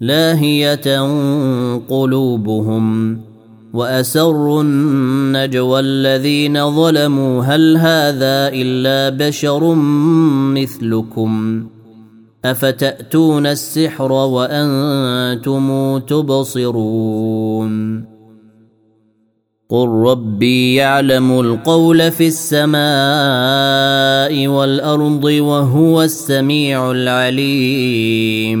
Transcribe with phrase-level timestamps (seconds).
[0.00, 1.00] لاهية
[1.88, 3.20] قلوبهم
[3.72, 7.42] وأسروا النجوى الذين ظلموا.
[7.42, 9.74] هل هذا إلا بشر
[10.54, 11.64] مثلكم؟
[12.44, 17.70] أفتأتون السحر وأنتم تبصرون؟
[19.68, 22.80] قل ربي يعلم القول في السماء
[24.46, 28.60] والأرض وهو السميع العليم.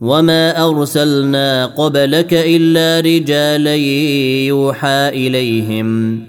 [0.00, 3.74] وما ارسلنا قبلك الا رجالا
[4.46, 6.22] يوحى اليهم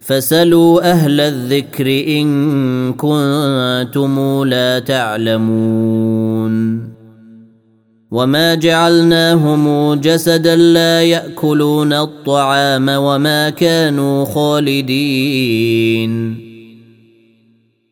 [0.00, 6.50] فسلوا أهل الذكر ان كنتم لا تعلمون
[8.10, 15.70] وما جعلناهم جسدا لا ياكلون الطعام وما كانوا خالدين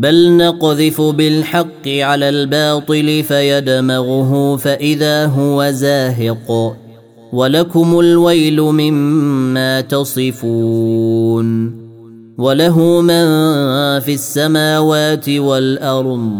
[0.00, 6.76] بل نقذف بالحق على الباطل فيدمغه فإذا هو زاهق.
[7.32, 11.46] ولكم الويل مما تصفون.
[12.38, 13.24] وله من
[14.00, 16.30] في السماوات والأرض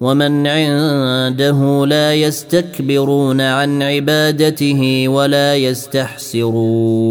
[0.00, 7.10] ومن عنده لا يستكبرون عن عبادته ولا يستحسرون.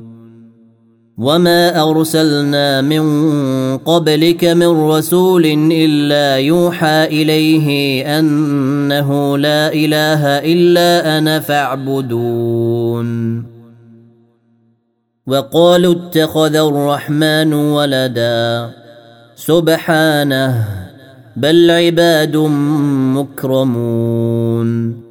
[1.21, 3.03] وما ارسلنا من
[3.77, 7.69] قبلك من رسول الا يوحى اليه
[8.19, 13.43] انه لا اله الا أنا فاعبدون.
[15.27, 18.69] وقالوا اتخذ الرحمن ولدا.
[19.35, 20.65] سبحانه.
[21.37, 22.37] بل عباد
[23.17, 25.10] مكرمون.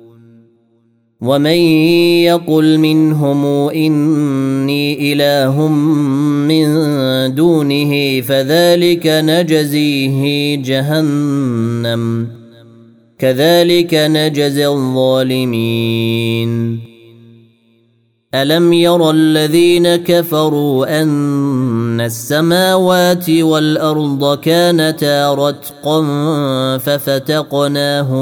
[1.21, 1.61] ومن
[2.25, 5.67] يقل منهم اني اله
[6.47, 6.65] من
[7.35, 12.27] دونه فذلك نجزيه جهنم
[13.19, 16.11] كذلك نجزي الظالمين
[18.35, 26.01] الم ير الذين كفروا ان السماوات والارض كانتا رتقا
[26.77, 28.21] ففتقناهما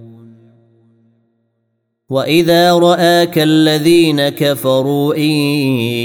[2.11, 5.31] واذا راك الذين كفروا ان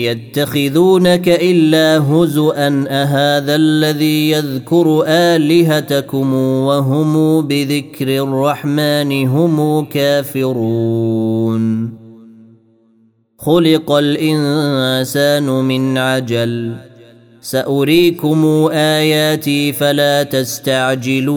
[0.07, 11.93] يتخذونك الا هزءا اهذا الذي يذكر الهتكم وهم بذكر الرحمن هم كافرون
[13.39, 16.75] خلق الانسان من عجل
[17.41, 21.37] ساريكم اياتي فلا تستعجلون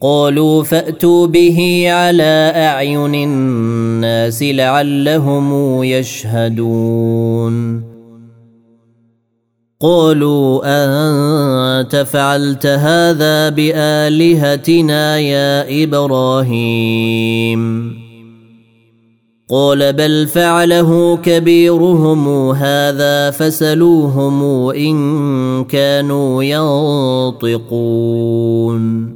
[0.00, 7.82] قالوا فأتوا به على أعين الناس لعلهم يشهدون.
[9.80, 17.92] قالوا أنت فعلت هذا بآلهتنا يا إبراهيم؟
[19.50, 26.42] قال بل فعله كبيرهم هذا فسلوهم إن كانوا
[27.42, 29.15] ينطقون.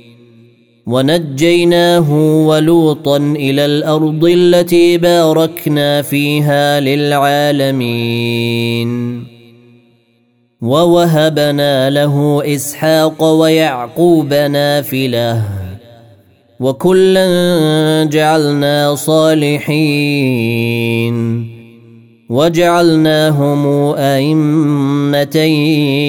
[0.87, 2.11] ونجيناه
[2.47, 8.11] ولوطا إلى الأرض التي باركنا فيها للعالمين.
[10.61, 15.43] ووهبنا له إسحاق ويعقوب نافله
[16.59, 20.31] وكلا جعلنا صالحين.
[22.31, 25.37] وجعلناهم أئمة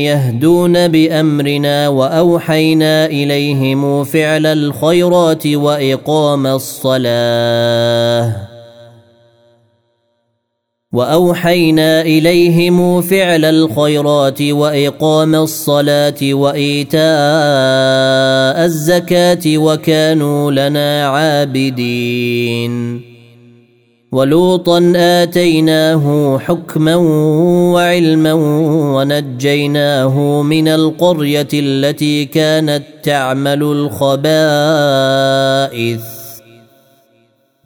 [0.06, 8.36] يهدون بأمرنا وأوحينا إليهم فعل الخيرات وإقام الصلاة.
[10.92, 17.02] وأوحينا إليهم فعل الخيرات وإقام الصلاة وإيتاء
[18.64, 23.11] الزكاة وكانوا لنا عابدين.
[24.12, 26.96] ولوطا آتيناه حكما
[27.74, 28.32] وعلما
[28.94, 34.32] ونجيناه من القرية التي كانت تعمل الخبائث.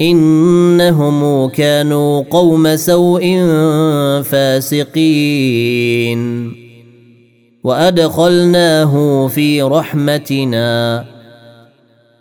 [0.00, 3.22] إنهم كانوا قوم سوء
[4.22, 6.20] فاسقين.
[7.64, 11.04] وأدخلناه في رحمتنا.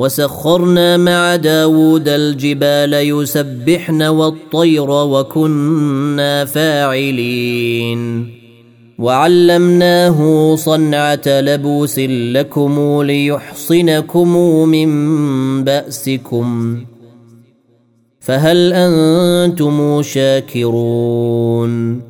[0.00, 8.30] وسخرنا مع داود الجبال يسبحن والطير وكنا فاعلين.
[8.98, 14.36] وعلمناه صنعة لبوس لكم ليحصنكم
[14.68, 14.90] من
[15.64, 16.76] بأسكم.
[18.20, 22.09] فهل أنتم شاكرون؟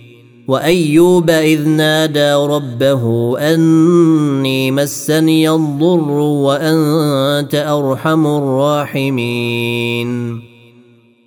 [0.51, 6.09] وأيوب إذ نادى ربه أني مسني الضر
[6.47, 10.11] وأنت أرحم الراحمين.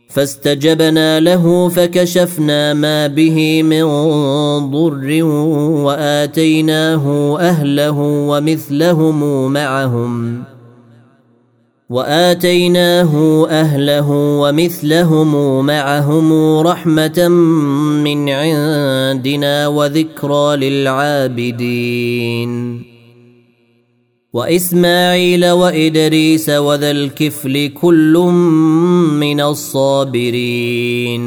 [0.08, 3.84] فاستجبنا له فكشفنا ما به من
[4.70, 5.24] ضر
[5.84, 10.44] وآتيناه أهله ومثلهم معهم.
[11.94, 17.28] وآتيناه أهله ومثلهم معهم رحمة
[18.04, 22.50] من عندنا وذكرى للعابدين.
[24.32, 28.18] وإسماعيل وإدريس وذا الكفل كل
[29.20, 31.24] من الصابرين.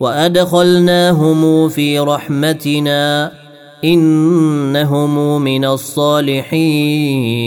[0.00, 3.32] وأدخلناهم في رحمتنا
[3.84, 7.46] إنهم من الصالحين.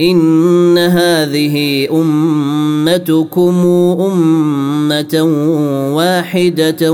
[0.00, 3.54] إن هذه أمتكم
[4.00, 5.22] أمة
[5.96, 6.92] واحدة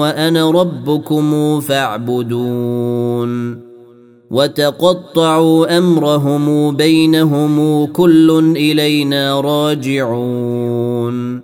[0.00, 3.64] وأنا ربكم فاعبدون.
[4.30, 11.43] وتقطعوا أمرهم بينهم كل إلينا راجعون.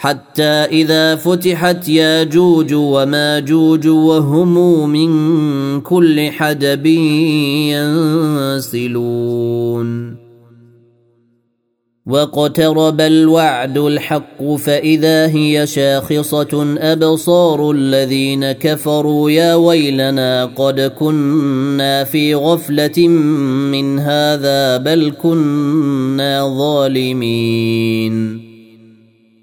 [0.00, 5.10] حتى إذا فتحت ياجوج وماجوج وهم من
[5.80, 6.86] كل حدب
[8.56, 10.16] ينسلون.
[12.06, 23.08] واقترب الوعد الحق فإذا هي شاخصة أبصار الذين كفروا يا ويلنا قد كنا في غفلة
[23.08, 28.47] من هذا بل كنا ظالمين.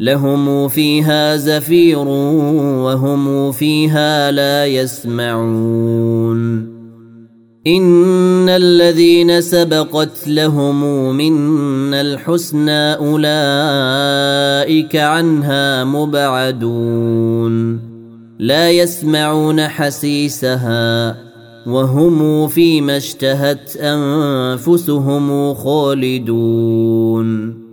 [0.00, 6.74] لهم فيها زفير وهم فيها لا يسمعون.
[7.66, 17.80] إن الذين سبقت لهم منا الحسنى أولئك عنها مبعدون.
[18.38, 21.16] لا يسمعون حسيسها
[21.66, 27.63] وهم فيما اشتهت أنفسهم خالدون.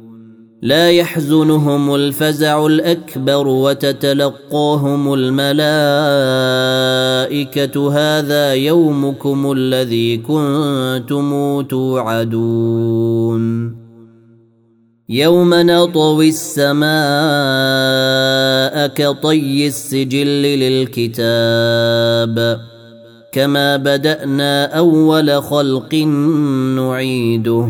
[0.61, 5.61] لا يحزنهم الفزع الأكبر وتتلقاهم الملائكة.
[7.91, 13.41] هذا يومكم الذي كنتم توعدون.
[15.09, 16.87] يوم نطوي السماء
[18.87, 22.59] كطي السجل للكتاب.
[23.31, 25.95] كما بدأنا أول خلق
[26.75, 27.69] نعيده.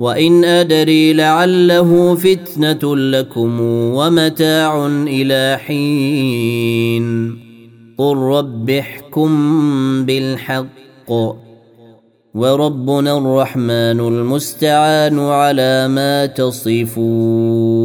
[0.00, 7.38] وإن أدري لعله فتنة لكم ومتاع إلى حين.
[7.98, 9.30] قل رب احكم
[10.06, 11.10] بالحق.
[12.34, 17.80] وربنا الرحمن المستعان على ما تصفون.